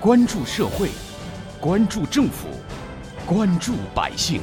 [0.00, 0.90] 关注社会，
[1.60, 2.46] 关注政府，
[3.26, 4.40] 关注百姓，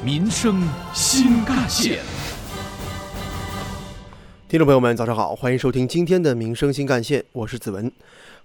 [0.00, 0.62] 民生
[0.94, 1.98] 新干线。
[4.48, 7.90] 听众朋友们，早上好，欢迎收听今天的《民生新干线》，我是子文。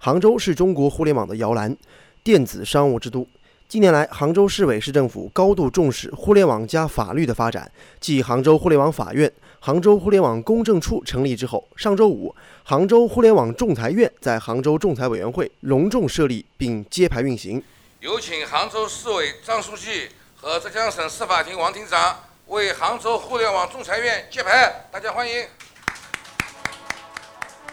[0.00, 1.76] 杭州是中国互联网的摇篮，
[2.24, 3.24] 电子商务之都。
[3.66, 7.68] 近年来，杭州市委市政府高度重视互联网加法律的发展。
[7.98, 17.60] 继杭州互联网法院、杭州互联网公证处成立之后，上周五，杭州互联网仲裁院在杭州仲裁委员会隆重设立并揭牌运行。
[17.98, 25.46] 有请杭州市委张书记和浙江省司法厅王厅长为杭州互联网仲裁院揭牌，大家欢迎。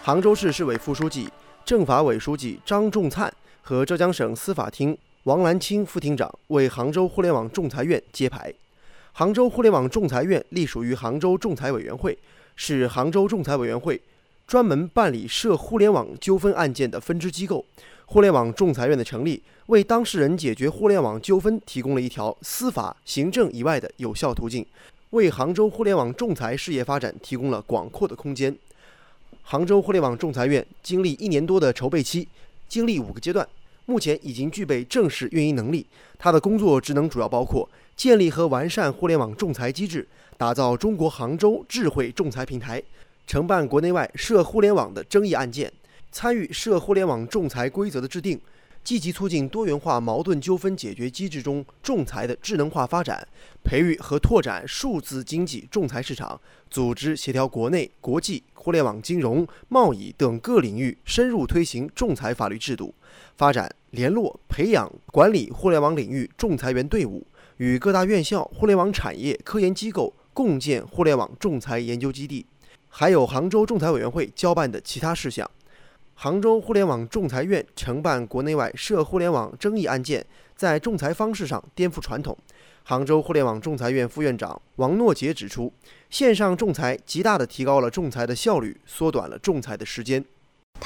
[0.01, 1.29] 杭州市市委副书记、
[1.63, 3.31] 政法委书记张仲灿
[3.61, 4.97] 和浙江省司法厅。
[5.25, 8.51] 王兰清副厅长为杭州互联网仲裁院揭牌。
[9.11, 12.17] 杭州互联网仲裁院隶属于杭州仲裁委员会，
[12.55, 14.01] 是杭州仲裁委员会
[14.47, 17.63] 专门办理涉互联网纠纷案件的分支机构。
[18.07, 24.65] 互联网仲裁院的成立，为当事人解决互联网纠纷提供了一条司法、行政以外的有效途径，
[25.11, 28.57] 为杭州互联网仲裁事业发展提供了广阔的空间。
[29.43, 32.27] 杭州互联网仲裁院经历一年多的筹备期，
[32.67, 33.47] 经历五个阶段。
[33.91, 35.85] 目前已经具备正式运营能力。
[36.17, 42.81] 它的工作职能主要包括建立和完善互联网仲裁机制，打造中国杭州智慧仲裁平台，
[43.27, 45.71] 承办国内外涉互联网的争议案件，
[46.09, 48.39] 参与涉互联网仲裁规则的制定，
[48.81, 53.27] 积极促进多元化矛盾纠纷解决机制中仲裁的智能化发展，
[53.63, 56.39] 培育和拓展数字经济仲裁市场，
[56.69, 62.93] 组织协调国内、国际互联网金融、贸易等各领域深入推行仲裁法律制度，
[63.35, 63.69] 发展。
[63.91, 67.27] 联络、培养、管理互联网领域仲裁员队伍，
[67.57, 72.45] 与各大院校、互联网产业、科研机构共建互联网仲裁研究基地，
[72.87, 75.49] 还有杭州仲裁委员会交办的其他事项。
[76.13, 82.37] 杭州互联网仲裁院承办国内外涉互联网争议案件，在仲裁方式上颠覆传统。
[82.83, 85.73] 杭州互联网仲裁院副院长王诺杰指出，
[86.09, 90.23] 线上仲裁极大地提高了仲裁的效率，缩短了仲裁的时间。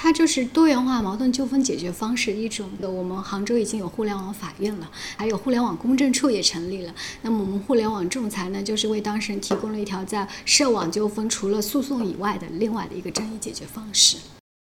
[0.06, 2.88] 它就是多元化矛盾纠纷解决方式一种的。
[2.88, 6.94] 我们杭州已经有互联网法院了，还有互联网公证处也成立了。
[7.24, 14.18] 那么我们互联网仲裁呢，就是为当事人提供了一条在涉网纠纷除了诉讼以外的另外的一个争议解决方式。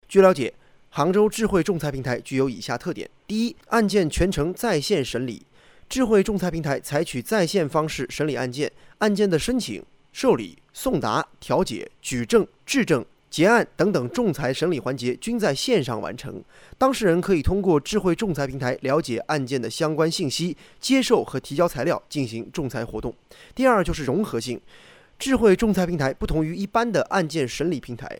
[0.07, 0.53] 据了解，
[0.89, 5.45] 杭州智慧仲裁平台具有以下特点：第一，案件全程在线审理。
[5.89, 9.83] 智慧仲裁平台采取在线方式审理案件，案件的申请、
[10.13, 13.05] 受理、送达、调解、举证、质证。
[13.33, 16.39] 结案等等仲裁审理环节均在线上完成，
[16.77, 23.11] 当事人可以通过智慧仲裁平台了解案件的相关信息，接受和提交材料进行仲裁活动。
[23.55, 24.61] 第二就是融合性，
[25.17, 28.19] 智慧仲裁平台不同于一般的案件审理平台，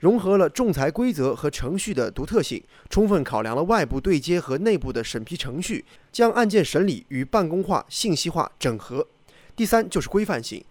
[0.00, 9.06] 融合了仲裁规则和程序的独特性，充分考量了外部对接和内部的审批程序，将案件审理与办公化、信息化整合。
[9.54, 10.64] 第三就是规范性。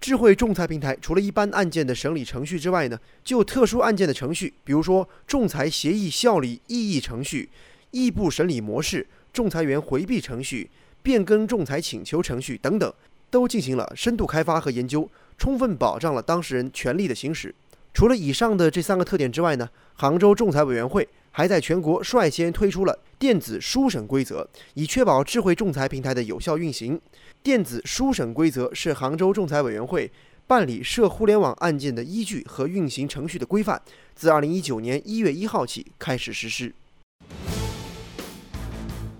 [0.00, 7.48] 智慧仲裁平台除了一般案件的审理程序之外呢，就特殊案件的程序，比如说仲裁协议效力异议程序、
[7.90, 10.70] 异步审理模式、仲裁员回避程序、
[11.02, 12.92] 变更仲裁请求程序等等，
[13.30, 17.52] 都进行了深度开发和研究，充分保障了当事人权利的行使。
[17.96, 27.00] 除了以上的这三个特点之外呢，杭州仲裁委员会还在全国率先推出了电子书审规则，以确保智慧仲裁平台的有效运行。
[27.42, 30.12] 电子书审规则是杭州仲裁委员会
[30.46, 33.80] 办理涉互联网案件的依据和运行程序的规范，
[34.14, 36.74] 自二零一九年一月一号起开始实施。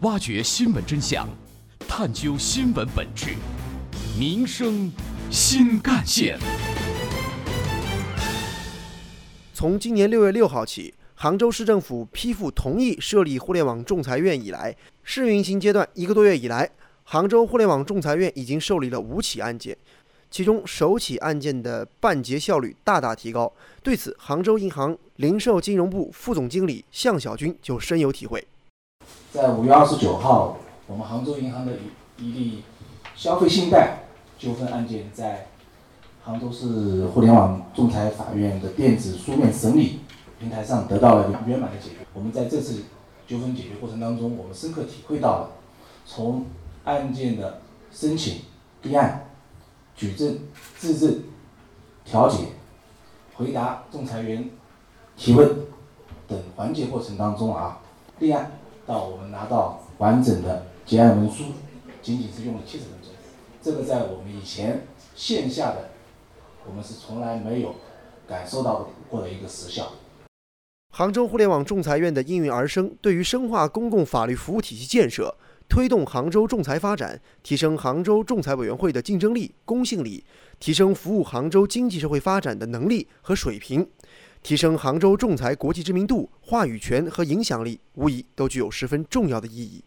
[0.02, 1.26] 挖掘新闻真相，
[1.88, 3.36] 探究新闻本质，
[4.18, 4.92] 民生
[5.30, 6.38] 新干线。
[9.58, 16.70] 从今年六月六号起，杭州市政府批复同意设立互联网仲裁院以来，试运行阶段一个多月以来。
[17.04, 19.74] 杭州互联网仲裁院已经受理了五起案件，
[20.30, 23.50] 其中首起案件的办结效率大大提高。
[23.82, 28.46] 对此，杭州银行零售金融部副总经理向小军就深有体会。
[29.32, 31.72] 在五月二十九号，我们杭州银行的
[32.18, 32.62] 一一例
[33.14, 34.00] 消费信贷
[34.38, 35.48] 纠纷案件在
[36.26, 40.00] 杭州市互联网仲裁法院的电子书面审理
[40.40, 41.98] 平台上得到了圆满的解决。
[42.12, 42.82] 我们在这次
[43.28, 45.50] 纠纷解决过程当中，我们深刻体会到了
[46.04, 46.46] 从
[46.82, 47.60] 案件的
[47.92, 48.40] 申请、
[48.82, 49.28] 立案、
[49.94, 50.40] 举证、
[50.76, 51.22] 质证、
[52.04, 52.38] 调解、
[53.36, 54.50] 回答仲裁员
[55.16, 55.48] 提问
[56.26, 57.78] 等环节过程当中啊，
[58.18, 58.50] 立案
[58.84, 61.44] 到我们拿到完整的结案文书，
[62.02, 63.12] 仅仅是用了七十分钟。
[63.62, 65.90] 这个在我们以前线下的，
[66.68, 67.74] 我们是从来没有
[68.26, 69.92] 感受到过的一个实效。
[70.92, 75.36] 杭州互联网仲裁院的应运而生，对于深化公共法律服务体系建设。
[75.68, 80.24] 推动杭州仲裁发展，提升杭州仲裁委员会的竞争力、公信力，
[80.60, 83.84] 提升服务杭州经济社会发展的能力和水平，
[84.44, 89.82] 提升杭州仲裁国际知名度、话语权和影响力，无疑都具有十分重要的意义。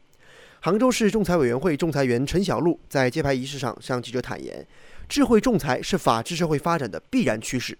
[0.60, 4.68] 杭州市仲裁委员会仲裁员陈小璐在揭牌仪式上向记者坦言
[5.10, 7.78] ：“智慧仲裁是法治社会发展的必然趋势。”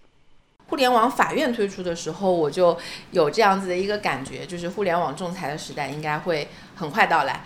[0.66, 2.78] 互联网法院推出的时候，我就
[3.10, 7.44] 有这样子的一个感觉，就是互联网仲裁的时代应该会很快到来。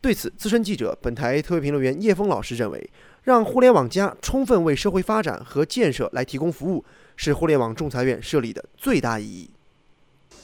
[0.00, 2.90] 对此，资深记者、本台特别评论员叶峰老师认为，
[3.22, 6.84] 让互联网加充分为社会发展和建设来提供服务，
[7.16, 9.50] 是互联网仲裁院设立的最大意义。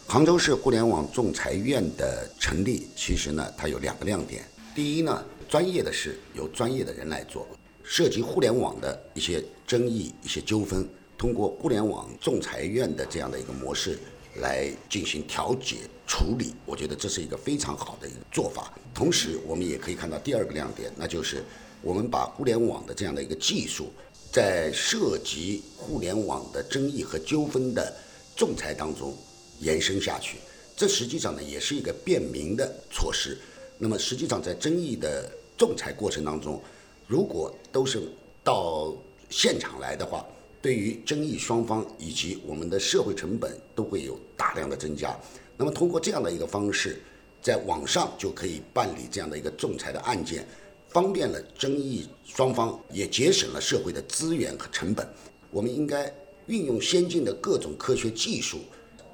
[0.06, 4.42] 杭州市互联网仲裁院的成立，其实呢，它有两个亮点。
[4.74, 7.46] 第一呢，专业的事由专业的人来做，
[7.88, 10.86] 涉及互联网的一些争议、一些纠纷，
[11.16, 13.98] 通过互联网仲裁院的这样的一个模式。
[14.40, 18.72] 来进行调解处理，我觉得这是一个非常好的一个做法。
[18.94, 21.42] 同时，我们也可以看到第二个亮点，那就是
[21.82, 23.90] 我们把互联网的这样的一个技术，
[24.30, 27.92] 在涉及互联网的争议和纠纷的
[28.36, 29.16] 仲裁当中
[29.58, 30.36] 延伸下去。
[30.76, 33.36] 这实际上呢，也是一个便民的措施。
[33.76, 36.62] 那么，实际上在争议的仲裁过程当中，
[37.08, 38.02] 如果都是
[38.44, 38.94] 到
[39.30, 40.22] 现场来的话，
[40.60, 45.18] 对于争议双方以及我们的社会成本都会有大量的增加。
[45.56, 47.00] 那么通过这样的一个方式，
[47.40, 50.46] 在网上就可以办理这样的一个仲裁的案件，
[50.90, 55.08] 方便了争议双方，也节省了社会的资源和成本。
[55.50, 56.14] 我们应该
[56.44, 58.58] 运用先进的各种科学技术，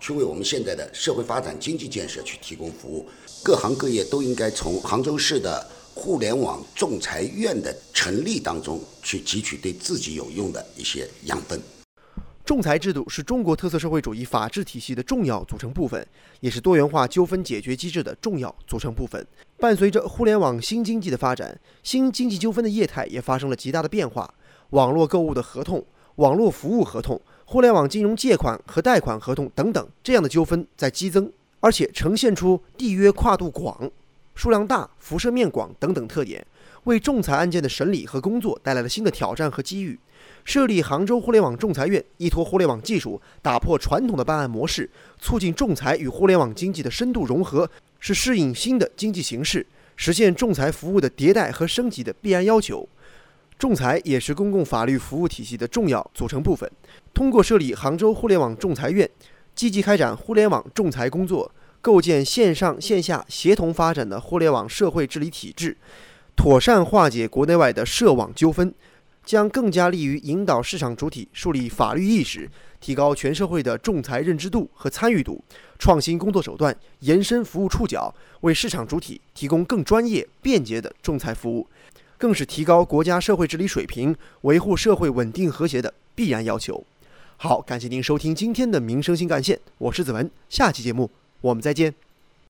[0.00, 3.06] 去为我们现在的社会发展、经济建设去提供服务。
[3.44, 5.64] 各行各业都应该从杭州市的。
[5.94, 11.58] 互联网仲裁院的成立当中，去汲取对自己有用的一些养分。
[12.44, 16.06] 仲裁制度是中国特色社会主义法治体系的重要组成部分，
[16.40, 19.24] 也是多元化纠纷解决机制的重要组成部分。
[19.58, 24.34] 伴随着互联网新经济的发展，新经济纠纷的业态也发生了极大的变化。
[24.70, 25.82] 网络购物的合同、
[26.16, 33.90] 网络服务合同、互联网金融借款和贷款合同等等，这样的纠纷在激增，而且呈现出缔约跨度广。
[34.34, 36.44] 数量大、辐射面广等等特点，
[36.84, 39.98] 为仲裁案件的审理和工作带来了新的挑战和机遇。
[40.44, 44.90] 设立杭州互联网仲裁院，依托互联网技术，打破传统的办案模式，
[45.20, 47.70] 促进仲裁与互联网经济的深度融合，
[48.00, 49.66] 是适应新的经济形势、
[49.96, 52.88] 实现仲裁服务的迭代和升级的必然要求。
[53.56, 56.70] 仲裁也是公共法律服务体系的重要组成部分。
[57.14, 59.08] 通过设立杭州互联网仲裁院，
[59.54, 61.50] 积极开展互联网仲裁工作。
[61.84, 65.76] 构建线上线下协同发展的互联网社会治理体制，
[66.34, 68.72] 妥善化解国内外的涉网纠纷，
[69.22, 72.48] 将更加利于引导市场主体树立法律意识，
[72.80, 75.44] 提高全社会的仲裁认知度和参与度，
[75.78, 81.68] 创新工作手段，延伸服务触角，为市场主体提供更专业、便捷的仲裁服务，
[82.16, 86.82] 更是提高国家社会治理水平、维护社会稳定和谐的必然要求。
[87.36, 91.10] 好，感谢您收听今天的民生新干线，我是子文，下期节目。
[91.44, 91.94] 我们再见。